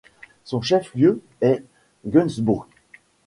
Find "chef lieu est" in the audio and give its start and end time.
0.63-1.63